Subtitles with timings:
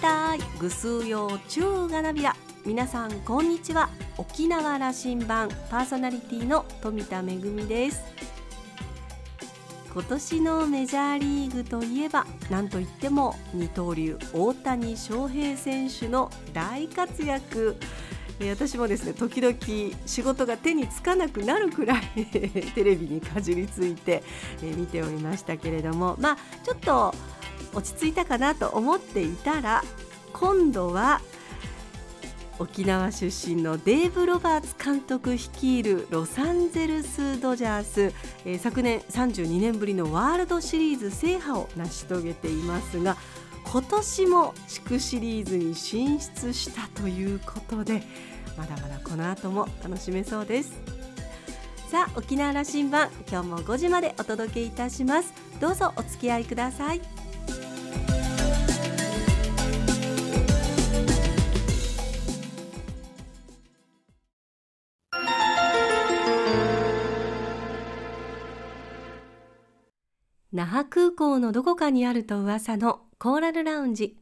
[0.00, 2.36] たいぐすうようちゅうがなびら。
[2.64, 3.88] 皆さんこんにちは。
[4.16, 8.00] 沖縄羅針盤パーソナリティの富田恵です。
[9.92, 17.76] 今年のメジャーリーグといえば何といっても二刀流大谷翔平選手の大活躍。
[18.50, 19.56] 私もですね時々
[20.06, 22.02] 仕事が手につかなくなるくらい
[22.72, 24.22] テレビにかじりついて
[24.62, 26.16] 見ておりましたけれども。
[26.20, 27.12] まあちょっと
[27.78, 29.84] 落ち着いたかなと思っていたら
[30.32, 31.20] 今度は
[32.58, 38.12] 沖縄出身のデーブ・ロバーツ監督率いるロサンゼルス・ドジャース、
[38.44, 43.16] えー、昨年32年ぶりのワールドシリーズ制覇を成し遂げていますが
[43.64, 48.02] 今年も地区シリーズに進出したということで
[48.56, 50.72] まだまだこの後も楽しめそうです。
[51.88, 55.32] さあ沖縄羅針盤今日も5時までお届けいたします。
[55.60, 57.17] どうぞお付き合いください。
[70.58, 74.18] 那覇空港のどこかにあると噂のコーラルラウンジ。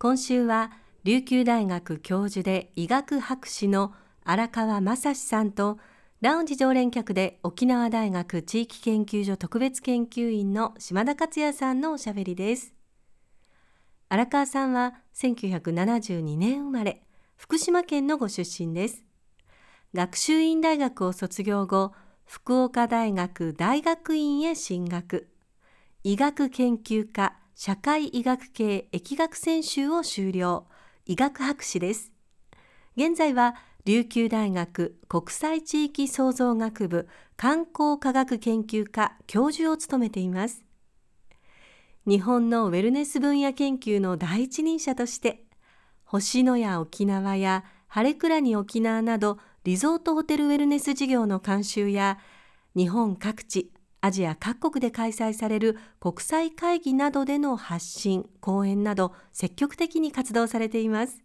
[0.00, 0.72] 今週は
[1.04, 5.78] 琉球大学教授で医学博士の荒川正史さんと
[6.20, 12.74] ラウンジ常連客で沖縄大学地域研究所特別研究員の島田克也さんのおしゃべりです。
[14.08, 17.04] 荒川さんは1972年生まれ
[17.36, 19.04] 福島県のご出身です。
[19.94, 21.92] 学習院大学を卒業後
[22.24, 25.28] 福岡大学大学院へ進学。
[26.04, 30.68] 医学研究科社会医学系疫学専修を修了。
[31.06, 32.12] 医学博士です。
[32.96, 40.62] 現在は琉球大学国際地域創造学部観光科学研究科教授を務めています。
[42.06, 45.42] 日本のウェルネス分野研究の第一人者として
[46.04, 52.18] 星野や沖縄や晴れ倉に沖縄などリゾートホテルウェルネス事業の監修や
[52.76, 61.22] 日本各地アジア各国で開催される国際会議などでの発信、講演など積極的に活動されています。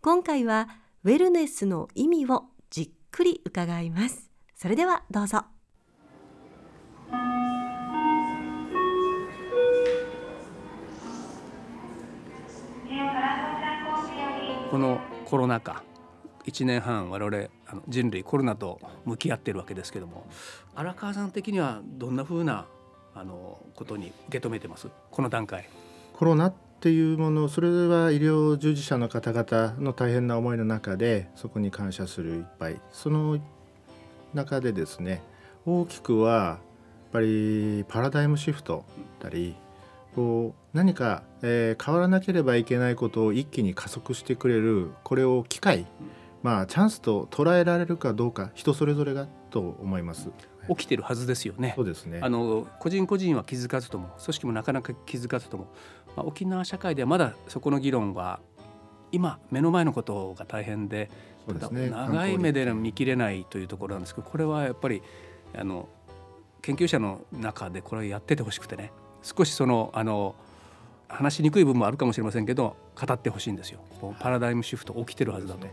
[0.00, 0.68] 今回は
[1.04, 4.30] ウェルネスの意味をじっくり伺います。
[4.54, 5.44] それではどうぞ。
[14.70, 15.82] このコロナ禍
[16.48, 20.26] 1年半我々あの人類コロナと向き合ってるわけですけども
[20.74, 22.66] 荒川さん的にはどんなふうな
[23.14, 24.88] あのことに受け止めてます？
[25.10, 25.68] この段階。
[26.14, 33.38] コロナっていうものそれは医療従事者の方々の大変な思いの中でそこに感謝するいっぱいその
[34.34, 35.22] 中でですね
[35.66, 36.58] 大きくはやっ
[37.12, 38.84] ぱりパラダイムシフト
[39.20, 39.56] だったり
[40.14, 45.86] こう何か、えー、変わらなければいけないことを一気に加速してくれるこれを機会
[46.42, 50.30] まあ、チャンスと捉えられるかどうか人それぞれがと思います。
[50.68, 51.72] 起きてるはずですよね。
[51.76, 52.20] そうですね。
[52.22, 55.66] あの個人個人は気づかずとも組織もなかなか気づかずとも、
[56.16, 58.40] まあ、沖縄社会ではまだそこの議論は
[59.10, 61.10] 今目の前のことが大変で
[61.70, 65.02] ね、長い目で見切れないというところなんですけどこれはやっぱり
[65.56, 65.88] あの
[66.60, 70.34] 研究者の中でこれやっててほしくてね少しそのあの
[71.08, 73.80] 話しにくい部分もあるかもしれませんけど語ってほしいんですよ。
[74.20, 75.66] パラダイムシフト起きてるはずだと。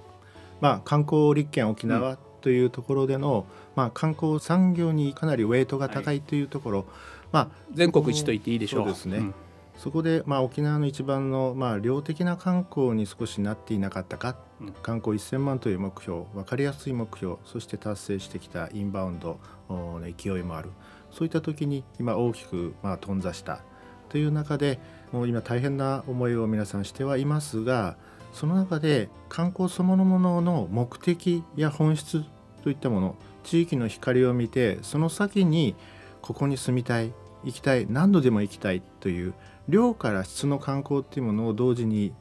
[0.62, 3.46] まあ、観光立県沖縄というところでの、
[3.76, 6.88] まあ、観光産業にかなりウェイトが高いというところ、はい、
[7.32, 8.84] まあ、全国一と言っていいでしょう。
[8.84, 9.34] そうですね、うん。
[9.78, 19.40] そこで、まあ、沖縄の一番の、まあ、量的な観光に少しなっていなかったか、うん、観光1000万という目標分かりやすい目標そして達成してきたインバウンド
[19.70, 20.70] の勢いもある。
[21.12, 23.62] そういった時に今大きく、まあ、頓挫した。
[24.10, 24.80] という中で
[25.12, 27.98] もう今大変な思いを皆さんしてはいますが
[28.36, 32.26] その中で観光そのものの目的や本質
[32.64, 35.74] といったもの地域の光を見てその先に
[36.22, 37.14] ここに住みたい
[37.46, 39.34] 行きたい何度でも行きたいという
[39.70, 42.14] 量から質の観光っていうものを同時に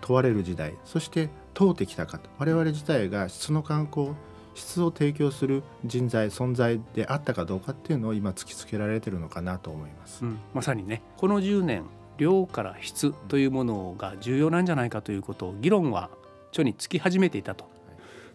[0.00, 2.30] 問われる時代そして通ってきたかと。
[2.38, 4.12] 我々自体が質の観光
[4.54, 11.02] 質を提供する人材存在であったかどうかっていうのを今突きつけられてるのかなと思います、うん、まさにね。
[11.16, 11.84] この10年
[12.18, 16.10] 量から質というものが重要なんじゃないかということを議論は
[16.50, 17.72] 著につき始めていたと。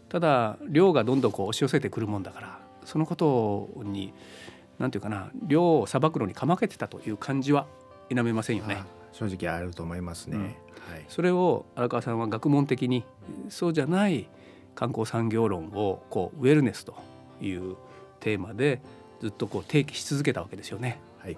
[0.09, 4.11] ただ量がどんどんこう押し寄せてくるもんだからそのことに
[4.79, 7.67] 何て言うかな量を裁くのにかまけてたという感じは
[8.09, 8.83] 否めませんよね。
[9.11, 10.53] 正直あると思いますね、うん、はい、
[11.07, 13.03] それを荒川さんは学問的に
[13.49, 14.29] そうじゃない
[14.75, 16.95] 観光産業論をこうウェルネスと
[17.41, 17.75] いう
[18.19, 18.81] テーマで
[19.19, 20.99] ずっとこう提起し続けたわけですよね。
[21.19, 21.37] はい、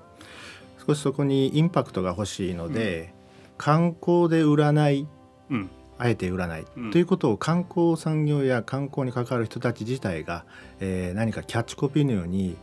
[0.85, 3.13] 少しそこにインパクトが欲しいので、
[3.45, 5.07] うん、観光で売らない、
[5.49, 10.45] うん、あえて売らない、うん、ということを観光産業や観光に関わる人たち自体が、
[10.79, 12.57] えー、何かキャッチコピーのように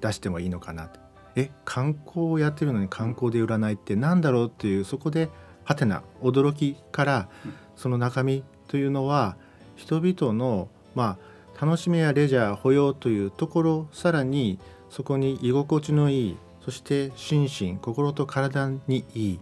[0.00, 1.00] 出してもいいのかなと。
[1.36, 5.28] え観光をやってるのに観光で売らないって何だろうっていうそこで
[5.62, 7.28] はてな驚きから
[7.76, 9.36] その中身というのは
[9.76, 11.18] 人々のま
[11.54, 14.58] あ楽しみやレジャー保養というところさらに
[14.88, 16.36] そこに居心地のいい
[16.70, 19.40] そして心身心と体にいい。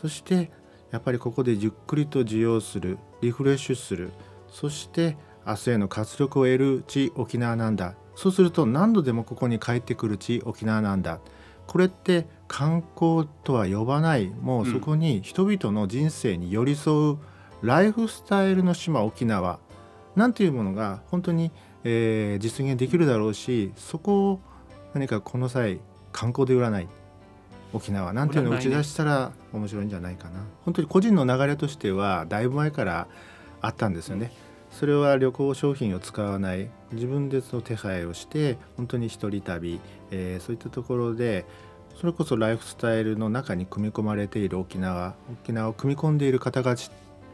[0.00, 0.48] そして
[0.92, 4.12] やっぱりここでゆっくりと受容するリフレッシュする。
[4.48, 7.96] そして明日への活力を得る地沖縄なんだ。
[8.14, 11.18] そうすると何度でもここに帰ってくる地沖縄なんだ。
[11.66, 14.28] これって観光とは呼ばない。
[14.28, 17.18] もうそこに人々の人生に寄り添う
[17.60, 19.58] ライフスタイルの島沖縄。
[20.14, 21.50] なんていうものが本当に、
[21.82, 24.40] えー、実現できるだろうしそこを
[24.94, 25.80] 何かこの際
[26.18, 26.88] 観光で売らない
[27.72, 30.40] 沖縄なんていうのを打ち出したら面白いんじゃないかな。
[30.64, 33.06] 本当に個人の流れとしてはだいぶ前から
[33.60, 34.32] あったんですよね。
[34.72, 39.80] それは旅行商品を使わない自分でその手配をして本当に一人旅、
[40.10, 41.46] えー、そういったところで
[41.94, 46.76] それこそライフスタイルの中に組み込まれている沖縄沖縄を組み込んでいる方々っ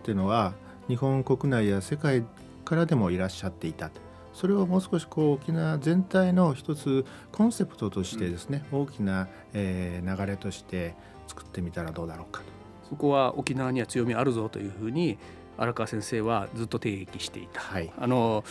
[0.02, 0.52] ていうのは
[0.88, 2.22] 日本国内や世界
[2.66, 3.90] からでもいらっしゃっていた
[4.34, 10.94] それをもう少しこう沖縄全体の一つコンセプトとしてですね、うん、大きな、えー、流れとして
[11.28, 12.46] 作ってみたらどうだろうかと。
[12.88, 15.18] そこは沖縄には強みあるぞというふうに
[15.56, 18.44] 荒川先生はずっと提起していた、はい、あの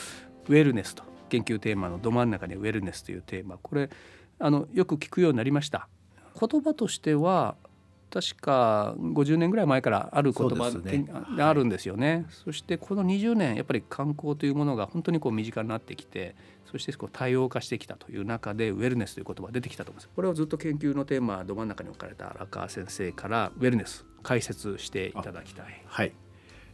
[0.47, 3.57] ウェルネスと研究テーマのど真ん中にウェルネスというテーマ。
[3.62, 3.89] これ
[4.39, 5.88] あのよく聞くようになりました。
[6.39, 7.56] 言葉としては
[8.13, 11.04] 確か50年ぐらい前からある言葉で、
[11.42, 16.36] あるんですよね、はい、そしてこの20年やっぱり観光というものが本当にこう身近になってきて
[16.71, 25.66] そしてこう多様化してきたという中でウェルネスという言葉が出てきたと思いますこれをずっと研究のテーマど真ん中に置かれた荒川先生からウェルネス解説していただきたい。
[25.86, 26.13] はい。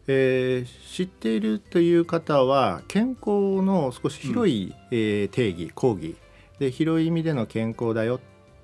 [0.08, 6.16] えー、知っているという方は健康の少し広い、うん、えー、定義講義。
[6.60, 8.20] で広い意味での健康だよっ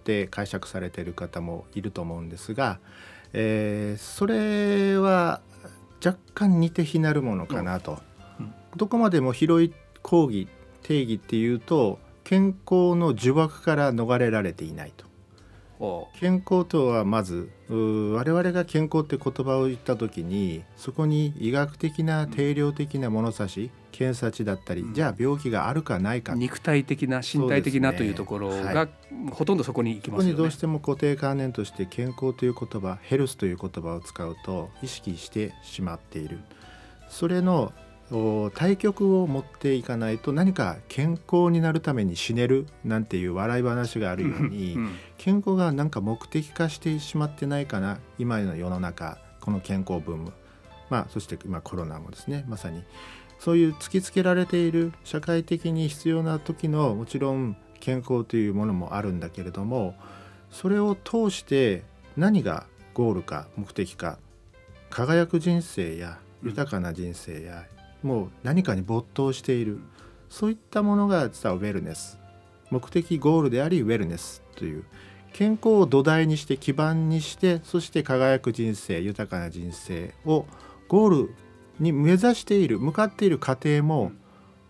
[0.05, 2.79] て解釈されている方もいると思うんですが、
[3.33, 5.41] えー、それは
[6.05, 7.99] 若干似て非なるものかなと、
[8.39, 8.45] うん。
[8.45, 10.47] うん、どこまでも広い講義
[10.83, 15.05] 定義っていうと健康の呪縛から逃れられていないと。
[16.19, 26.35] 健康とはまず我々が健康って言葉を言った時にそこに医学的な定量的な物差し検査値だったり、うん、じゃあ病気があるかないか。
[26.35, 28.89] 肉体的な身体的な、というところが、はい、
[29.31, 30.31] ほとんどそこに行きますよね。
[30.33, 36.39] ここにどうしても固定観念として健康という言葉ヘルスという言葉を使うと意識してしまっている。
[37.09, 37.71] それの
[38.53, 44.77] 対局を持っていかないと何か健康になるために死ねるなんていう笑い話があるように、
[45.17, 50.33] 健康がなんか目的化してしまってないかな今の世の中この健康ブーム。
[50.89, 52.83] まあそして今コロナもですねまさに
[53.39, 59.95] そういう突きつけられている社会的に必要な時のもちろん健康というものもあるんだけれども
[60.49, 61.83] それを通して
[62.17, 64.17] 何がゴールか目的か
[64.89, 67.65] 輝く人生や豊かな人生や
[68.01, 69.79] もう何かに没頭している
[70.29, 72.19] そういったものが実はウェルネス。
[72.71, 74.83] 目的ゴールでありウェルネスという
[75.33, 80.45] 健康を土台にして基盤にしてそして輝く人生豊かな人生を
[80.87, 81.35] ゴール
[81.79, 84.11] に目指している向かっている過程も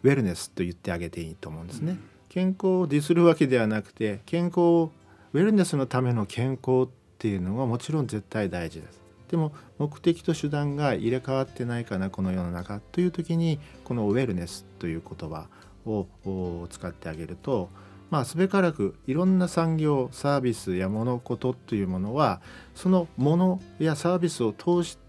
[0.04, 1.98] ウェルネスと言ってあげていいと思うんですね。
[2.30, 9.02] 健康をディスるわけではなくて健康ウェルネスのための健康っていうのはもちろん絶対大事です。
[9.30, 15.48] でも目的と手段が入れ替わってないかなこの世の中という時にこのウェルネスという言葉
[15.86, 17.70] を使ってあげると
[18.12, 22.40] まあすべからくいろんな産業サービスや物事というものは
[22.76, 25.05] そのものやサービスを通して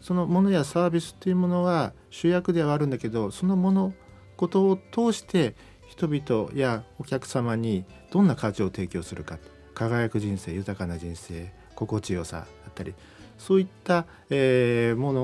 [0.00, 3.92] そのものやサービスというものは主役ではあるんだけどそのもの
[4.36, 5.54] ことを通して
[5.88, 9.38] 人々やお客様にどんな価値を提供するか
[9.74, 12.94] 輝く人生豊かな人生心地よさだったり
[13.38, 15.22] そういった、えー、もの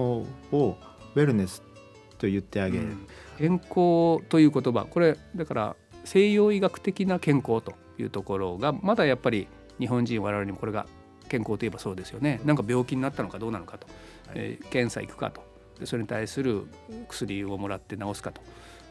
[0.52, 0.78] を
[1.14, 1.62] ウェルネス
[2.18, 3.06] と言ってあげる、うん、
[3.38, 4.86] 健康という言葉。
[4.86, 9.48] これだから西洋医学的な健康というところがまだやっぱり
[9.78, 10.86] 日本人我々にもこれが
[11.28, 12.40] 健康といえばそうですよね。
[12.44, 13.86] なんか病気になったのかどうなのかと、
[14.28, 15.42] はい、えー、検査行くかと。
[15.80, 16.66] でそれに対する
[17.08, 18.40] 薬をもらって治すかと。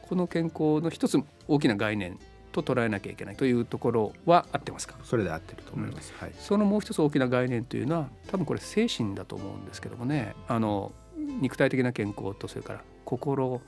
[0.02, 2.20] この健康の一つ大きな概念
[2.52, 4.96] と捉えなきゃいけないというところは合ってますか？
[5.04, 10.36] それで合ってると思います、うん、はい、そのもう一つ大きな概念というのは多分これ精神だと思うんですけどもね。
[10.48, 13.62] あの肉体的な健康とそれから心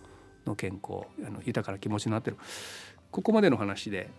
[0.45, 2.37] の健康あの豊かな気持ちになってる。
[3.11, 4.09] ここまでの話で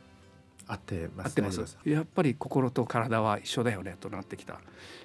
[0.67, 1.27] 合ってます。
[1.29, 1.79] 合ってます。
[1.85, 4.61] やっぱり心と体は一緒だよねとなってきた。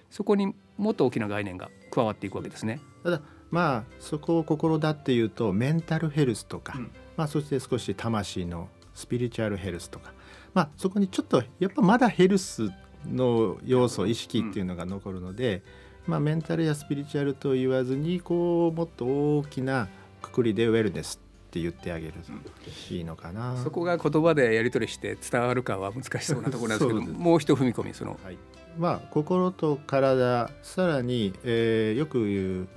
[0.09, 2.81] そこにもっと大きな概念が加わっていくわけですね。
[3.03, 10.13] ただまあそこを心だっていうとメンタルヘルスとか、うん、まあ、そして少し魂のスピリチュアルヘルスとか、
[10.53, 12.69] まあ、そこにちょっとやっぱまだヘルス
[13.05, 15.63] の要素意識っていうのが残るので、
[16.07, 19.87] まあ、メンタルやスピリチュアルと言わずにこうもっと大きな
[20.21, 21.19] くくりでウェルネス
[21.51, 22.13] って言ってあげる。
[22.13, 28.37] といいのかな、うん、そこが言葉でやり取りして伝わるかは難しそうなところなんですけどもう一踏み込みその、はい、
[28.77, 32.67] まあ心と体さらに、えー、よく言う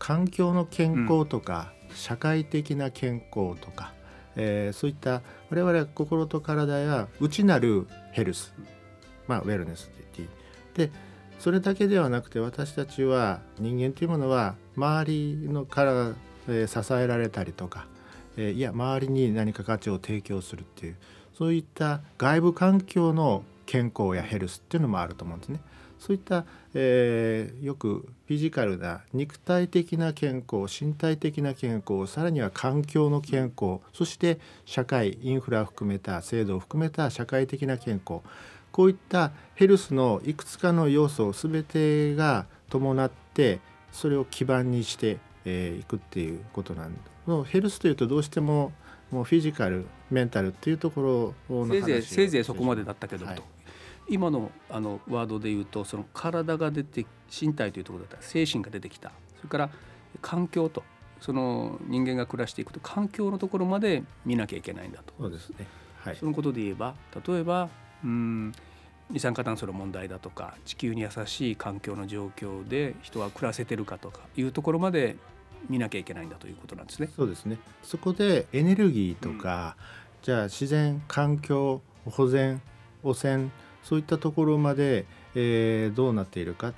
[0.00, 3.94] 環境の健康とか、うん、社会的な健康とか、
[4.34, 8.52] えー、そういった我々は心と体や内なるヘルス、
[9.28, 10.30] まあ、ウェルネスって言っ
[10.72, 10.88] ていい。
[10.88, 16.12] でそれだけではなくて私たちは人間というものは周りのから、
[16.48, 17.86] えー、支えられたりとか、
[18.36, 20.96] え、いや周りに何か価値を提供するっていう
[21.36, 25.60] そういった外部環境の健康やヘルスっていうのもあると思うんですね。
[25.98, 38.20] そういった、えー、よくフィジカルな肉体的な健康身体的な健康さらには環境の健康そして社会インフラを含めた制度を含めた社会的な健康
[38.70, 43.60] こういったヘルスのいくつかの要素全てが伴って
[43.90, 46.92] それを基盤にしてい、くっていうことなん
[47.26, 48.72] でヘルスというとどうしても
[49.10, 53.42] もうフィジカルメンタルっていうところのせいぜいせいぜいそこまでだったけど、はい、と
[54.08, 58.16] 今のあのワードで言うとその体が出て身体というところだった。
[58.16, 59.12] ら精神が出てきた。
[59.36, 59.70] それから
[60.20, 60.82] 環境と。
[61.20, 65.14] その人間が暮らしていくと環境のところまで見なきゃいけないんだと。
[65.18, 65.66] そうですね、
[66.00, 66.94] はい、そのことで言えば
[67.26, 67.70] 例えば
[68.04, 68.52] うん
[69.10, 75.16] 二酸化炭素の問題だとか地球に優しい環境の状況で人は暮らせてるかとかいうところまで
[75.68, 77.10] 見なきゃいけないんだということなんですね。
[77.14, 77.58] そうですね。
[77.82, 82.60] そこでエネルギーとか、うん、じゃあ自然環境保全
[83.02, 83.50] 汚染
[83.82, 86.74] そういったところまで、えー、どうなっているかっ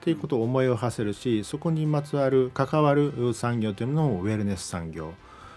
[0.00, 5.12] ていうことを思いを馳せるしそこにまつわる関わる産業というのもウェルネス産業。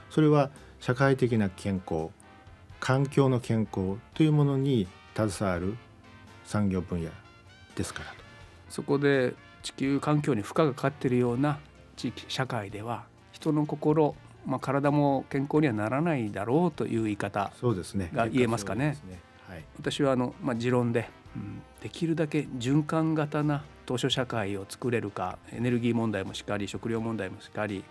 [0.10, 0.50] それは
[0.80, 2.10] 社会的な健康
[2.80, 5.78] 環境の健康というものに携わる
[6.46, 7.10] 産業分野
[7.76, 8.14] ですから。
[8.70, 11.60] そこで地球環境に負荷がかかっているような
[11.96, 18.98] 地域社会では人の心、まあ、体も健康にはならないだろうという言い方が言えますかね。
[19.48, 27.84] はい、私はあの、まあ、持論で、うん、できるだけ循環型な当初社会を作れるかエネルギー問題もしっかり食料問題もしっかり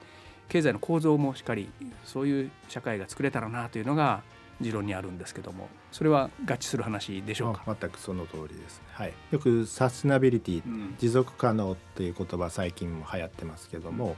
[0.48, 1.70] 経済の構造もしっかり
[2.04, 4.22] そういう社会が作れたらなというのが
[4.62, 7.76] 持論にあるんですけどもそれは合致する話でしょうか？
[7.80, 14.16] 全くその通りです、はい、よくサステナビリティ、うん、持続可能っていう言葉最近も流行ってますけども、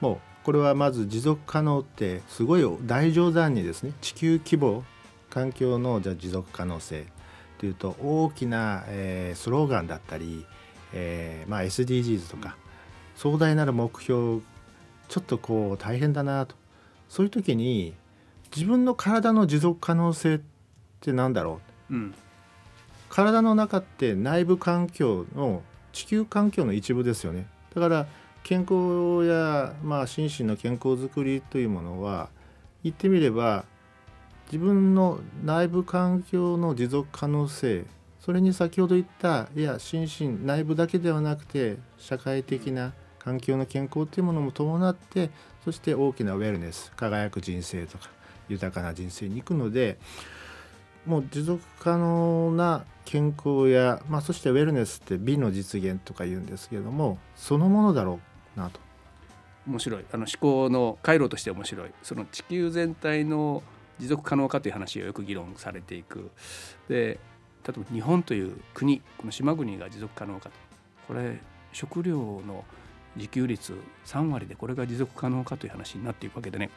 [0.00, 4.84] うん、もうこれはまず持続可能ってすごい大冗談にですね地球規模
[5.28, 7.06] 環境のじゃ持続可能性
[7.58, 10.46] というと大きな、えー、スローガンだったり、
[10.94, 12.56] えーまあ、SDGs とか、
[13.16, 14.40] 壮大なる目標
[15.08, 16.56] ちょっとこう大変だなと。
[17.10, 17.94] そういう時に
[18.54, 20.40] 自分の体の持続可能性っ
[21.00, 22.14] て何だろう、うん、
[23.08, 27.46] 体の中って内部環境の地球環境の一部ですよね。
[27.74, 28.06] だから
[28.42, 32.30] 健康や、まあ、心身の健康づくりというものは
[32.82, 33.64] 言ってみれば
[34.46, 37.84] 自分の内部環境の持続可能性
[38.18, 45.30] それに先ほど言ったいや心身内部だけではなくて社会的な環境の健康というものも伴って
[45.64, 48.08] そして大きなウェルネス輝く人生とか
[48.50, 49.98] 豊かな人生に行くので
[51.06, 58.20] もう持続可能な健康や、まあ、そしてウェルネスって美の実現とか言うんですけどもそのものだろ
[58.56, 58.80] うなと。
[59.66, 60.04] 面白い。
[60.12, 61.90] あの思考の回路として面白い。
[62.02, 63.62] その地球全体の
[63.98, 66.30] 持続可能かという話をよく議論されていく。
[66.88, 67.18] で
[67.66, 70.52] 例えば日本という国この島国が持続可能かと。
[71.08, 71.38] これ
[71.72, 72.16] 食料
[72.46, 72.64] の
[73.16, 73.74] 自給率
[74.06, 76.70] 3割でこれが持続可能かという話になっていくわけでね、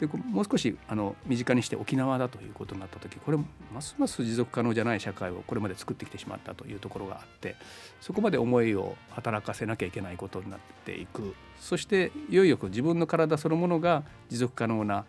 [0.00, 3.38] はい、でもう少しあの身近にして沖縄だということになった時これ
[3.72, 7.56] ますます持続可能じゃない社会をこれまで作ってきてしまったというところがあって
[8.00, 11.34] そこまで思いを働かせなきゃいけないことになっていく。
[11.60, 15.04] そしていよいよ自分の体そのものが持続可能な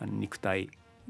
[0.00, 0.68] 肉体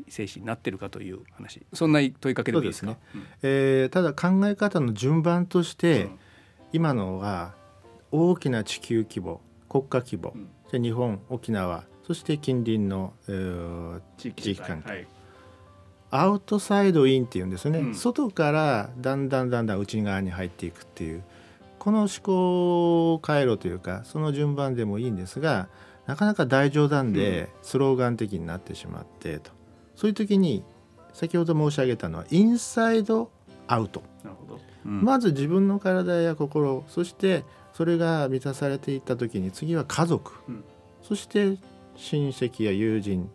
[0.08, 1.62] 精神になってるかという話。
[1.72, 2.92] そんな問いかけでもいいですか？
[2.92, 6.18] ね、うん、えー、ただ考え方の順番として、うん、
[6.72, 7.54] 今のは
[8.10, 10.34] 大きな地球規模国家規模、
[10.72, 11.84] うん、日本沖縄。
[12.06, 15.08] そして近隣の、えー、地域関係、はい、
[16.10, 21.24] アウトサイドインっていうんですね、うん、外からだんだんだんだん内側に入っていくっていう。
[21.86, 25.68] この思考回路というかその順番でもいいんですが
[26.06, 29.52] なかなか大冗談でスローガン的になってしまってと、
[29.94, 30.64] そういう時に
[31.12, 33.30] 先ほど申し上げたのはインサイド
[33.68, 34.02] アウト。
[34.24, 37.44] なるほど、うん、まず自分の体や心そして
[37.76, 40.64] それが満たされていった時に次は家族、うん、
[41.02, 41.58] そして
[41.94, 43.30] 親戚や友人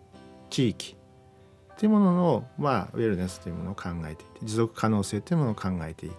[0.50, 0.96] 地域
[1.74, 6.12] っていうものの、まあ、ウェルネスというものを考えていて持続可能性というものを考えていっ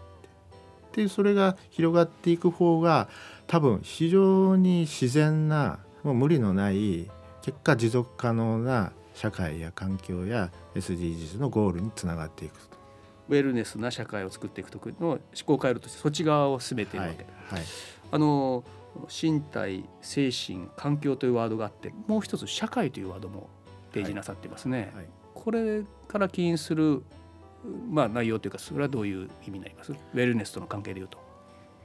[0.93, 1.03] て。
[1.03, 3.09] でそれが広がっていく方が
[3.49, 7.11] 多分非常に自然なもう無理のない
[7.43, 12.82] 結果持続可能な社会や環境や SDGs のゴールにつながっていくと。
[13.29, 17.63] ウェルネスな社会を作っていく時の思考回路としてそっち側を進めているわけ、はいはい、
[18.11, 18.65] あの
[19.09, 23.49] 身体精神環境というワードがあってもう一つ社会というワードも
[23.91, 27.03] 提示なさっていますね、はい、これから起因する
[27.91, 29.93] まあ内容というかそれはどういう意味になります？
[29.93, 31.19] ウェルネスとの関係でいうと。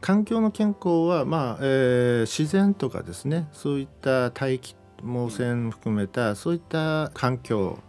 [0.01, 7.79] 環境の健康は、まあえー、自然とかですねそういった大気毛線含めたそういった環境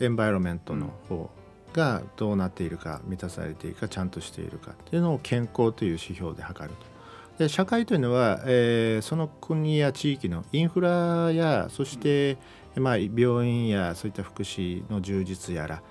[0.00, 1.30] エンバイロメントの方
[1.72, 7.44] がどうなっているか満たされているかちゃんとしているかっていうのを健康という指標で測ると。
[7.44, 12.36] で社会というのは、えー、その国や地域のインフラやそして、
[12.74, 15.82] まあ、病院やそういった福祉の充実やら、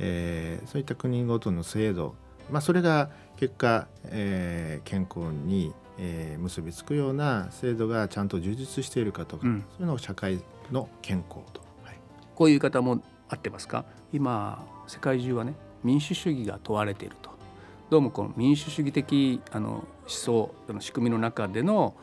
[0.00, 2.16] えー、そういった国ごとの制度、
[2.50, 10.40] まあ、それが結果、えー、健康に、えー、結びつくような制度がちゃんと充実しているかとか、うん、そういうのを社会
[10.72, 11.96] の健康と、はい、
[12.34, 13.84] こういう方も合ってますか？
[14.12, 15.54] 今世界中はね
[15.84, 17.30] 民主主義が問われていると。
[17.90, 21.94] どうもこの民主主義的あの思想の仕組みの中での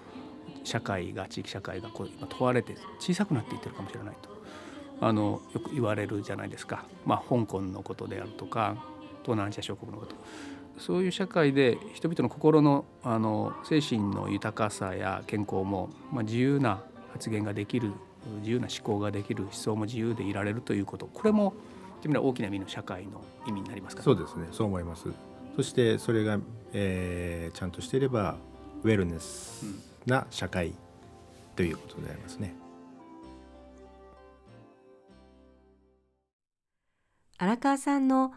[0.63, 4.29] 社会が地域社会がこう今問われて小さくなっていってるかもしれないと。
[5.01, 8.77] あのよく言われるじゃないですか、まあ、香港のことであるとか
[9.21, 10.15] 東南アジア諸国のこと。
[10.77, 17.91] そういう社会で人々の心のあの精神の豊かさや健康も、まあ、自由な発言ができる
[18.39, 21.07] 自由な思考ができる思想も自由でいられるということ。
[21.07, 21.53] これも
[22.03, 24.47] 大きな意味の社会の意味になりますか、ね、そうですね。
[24.51, 25.07] そう思います。
[25.55, 26.39] そしてそれが、
[26.73, 28.35] えー、ちゃんとしていれば
[28.83, 29.65] ウェルネス
[30.05, 30.73] な社会
[31.55, 32.55] ということでありますね、
[37.39, 38.33] 荒川さんの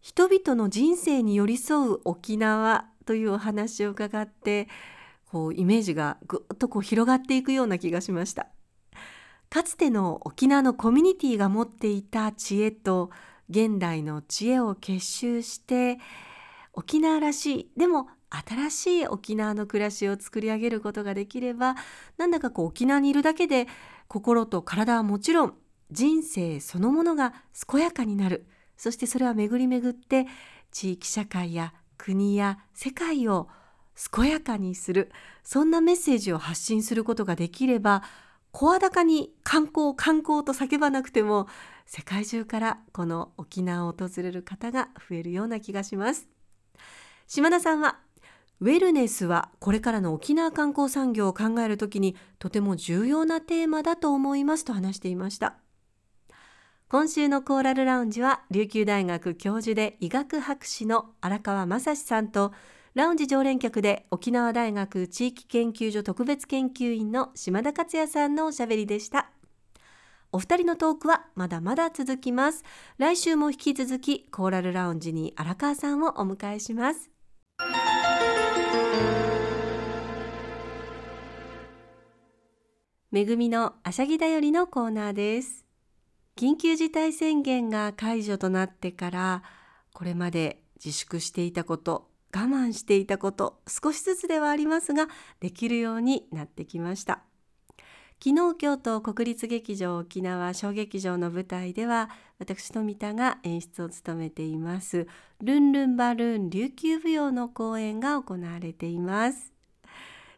[0.00, 4.68] 人々の人生に寄り添う沖縄というお話を伺って
[5.30, 8.48] こうイメージがぐっとこう広がっていくような気がしました
[9.52, 13.10] かつての沖縄のコミュニティが持っていた知恵と
[13.50, 15.98] 現代の知恵を結集して
[16.72, 21.74] 沖縄らしいでも新しい沖縄の暮らしを作り上げることができれば
[22.16, 23.66] なんだかこう沖縄にいるだけで
[24.08, 25.54] 心と体はもちろん
[25.90, 27.34] 人生そのものが
[27.70, 28.46] 健やかになる。
[28.78, 30.28] そしてそれは巡り巡って
[30.70, 33.50] 地域社会や国や世界を
[34.10, 35.12] 健やかにする。
[35.44, 38.02] そんなメッセージを発信することができれば
[38.52, 41.48] 声高に観光観光と叫ばなくても
[41.86, 46.28] 世界中からこの沖縄を訪れる方が増えるような気がします。
[47.26, 47.98] 島田さんは
[48.60, 55.56] ウェルネスはこれからの沖縄観光産業を考えるときにとても重要なテーマだと思いますと話していました。
[56.88, 62.52] 今週のコーラルラウンジは琉球大学教授で医学博士の荒川正史さんと
[62.94, 69.30] ラウンジ常連客で沖縄大学地域研究所特別研究員の島田克也さんのおしゃべりでした。
[70.30, 72.64] お二人のトークはまだまだ続きます。
[72.98, 77.10] 来週も引き続きコーラルラウンジに荒川さんをお迎えします。
[83.10, 85.64] めぐみのあしゃぎだよりのコーナーです。
[86.36, 89.42] 緊急事態宣言が解除となってから
[89.94, 95.08] これまで自粛していたこと我慢していたこと少しずつではありますが
[95.40, 97.22] できるようになってきました。
[98.24, 105.08] 昨日京都国立劇場沖縄小劇場の舞台では私富田が演出を務めています
[105.40, 109.52] ルンルンバルーン琉球舞踊の公演が行われています。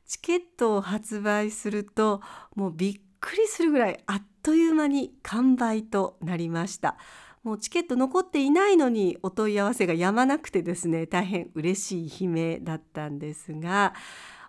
[0.07, 2.23] チケットを発売すると
[2.55, 6.97] もうびっくりするぐらいあっという間に完売となりました。
[7.45, 13.93] もうチケット残っていないのにお問い合わせがやまなくてですね大変嬉しい悲鳴だったんですが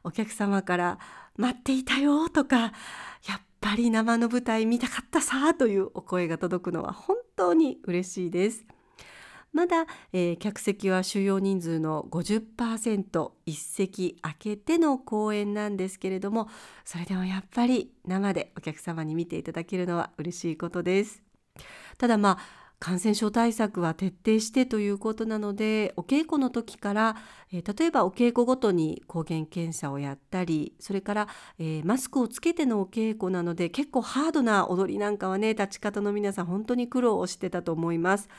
[0.04, 1.00] お客様から
[1.36, 2.72] 「待っていたよ」とか
[3.28, 8.66] 「やっぱり生の舞台見たかったさ」というお声が届くのは本当に嬉しいです。
[9.52, 16.50] まだ、えー、客席は収容人数の50%一席空けての公演なんですけれども
[16.84, 21.24] それでもやっぱり生でお客様に見ていただけるのは嬉しいことです。
[21.98, 27.16] ただまあ感染症対策は徹底してということなのでお稽古の時から、
[27.52, 38.30] えー、例えばお稽古ごとに抗原検査をやったりそれから、えー、マスクをつけてのお稽古なので結構ハードな踊りなんかはね立ち方の皆さん本当に苦労をしてたと思います。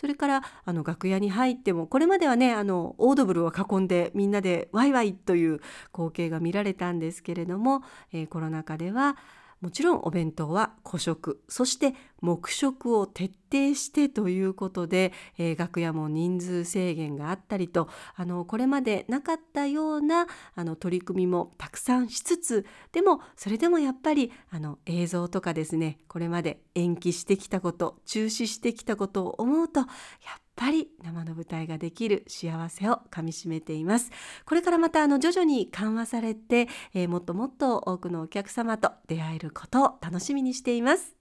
[0.00, 5.60] それからあの楽屋に入ってもこれまではねあのオードブルを囲んでみんなでワイワイという
[5.92, 7.82] 光景が見られたんですけれども、
[8.14, 9.18] えー、コロナ禍では
[9.60, 34.10] もちろんお弁当は個食そして黙食を徹底してということで、えー、楽屋も人数制限があったりとあのこれまでなかったようなあの取り組みもたくさんしつつでもそれでもやっぱりあの映像とかですねこれまで延期してきたこと中止してきたことを思うとやっぱりぱり生の舞台ができる幸せをかみしめています。
[34.44, 41.16] これからまたあの徐々に緩和されて、えー、もっともっと多くのお客様と出会えることを楽しみにしています。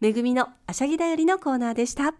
[0.00, 2.14] めぐみのあしゃぎだよりのコーナーでした。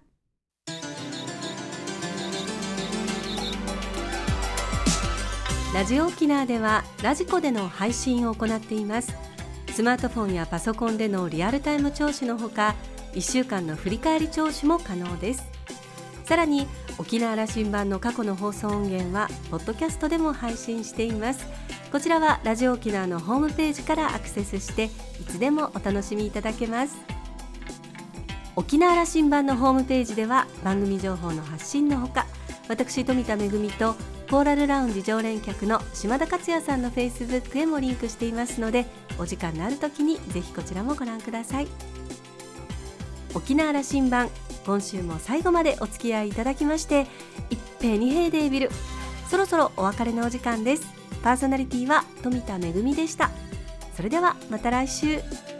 [5.75, 9.12] ラジオ沖縄ではラジコでの配信を行っています。
[9.73, 12.77] スマートフォンやパソコンでのリアルタイム聴取のほか
[13.14, 15.55] 1週間の振り返り聴取も可能です。
[16.25, 16.67] さらに
[16.99, 21.47] 沖縄羅針盤の過去の放送音源はポッドキャストでも配信しています。
[21.93, 24.89] こちらはラジオ沖縄のホームページからアクセスしてい
[25.29, 26.97] つでもお楽しみいただけます。
[28.57, 32.27] 沖縄羅針盤のホームページでは番組情報の発信のほか
[32.69, 33.95] 私富田恵と
[34.31, 38.87] コーラルラウンジ常連客の島田克也さんのフェイスブックへもリンクしていますので
[39.19, 41.69] お時間のある時にぜひこちらもご覧ください。
[43.35, 44.31] 沖縄羅針盤
[44.64, 47.07] 今週も最後までお付き合いいただきまして
[47.51, 48.70] 一平二平デービル
[49.29, 50.87] そろそろお別れのお時間です。
[51.23, 53.31] パーソナリティは富田恵でした。
[53.97, 55.54] それではまた来週。